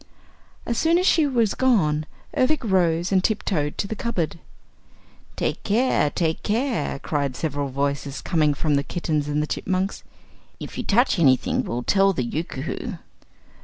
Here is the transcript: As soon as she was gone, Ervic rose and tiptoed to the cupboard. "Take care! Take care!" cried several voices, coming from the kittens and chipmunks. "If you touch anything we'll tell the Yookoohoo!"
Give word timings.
As 0.65 0.79
soon 0.79 0.97
as 0.97 1.05
she 1.05 1.27
was 1.27 1.53
gone, 1.53 2.07
Ervic 2.35 2.63
rose 2.63 3.11
and 3.11 3.23
tiptoed 3.23 3.77
to 3.77 3.85
the 3.87 3.95
cupboard. 3.95 4.39
"Take 5.35 5.61
care! 5.61 6.09
Take 6.09 6.41
care!" 6.41 6.97
cried 6.97 7.35
several 7.35 7.69
voices, 7.69 8.19
coming 8.19 8.55
from 8.55 8.77
the 8.77 8.83
kittens 8.83 9.27
and 9.27 9.47
chipmunks. 9.47 10.03
"If 10.59 10.75
you 10.79 10.83
touch 10.83 11.19
anything 11.19 11.63
we'll 11.63 11.83
tell 11.83 12.13
the 12.13 12.23
Yookoohoo!" 12.25 12.97